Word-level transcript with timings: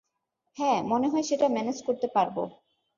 হ্যাঁ, 0.57 0.79
মনে 0.83 1.07
হয় 1.07 1.23
সেটা 1.23 1.47
ম্যানেজ 1.49 1.77
করতে 1.83 2.07
পারবো। 2.15 2.41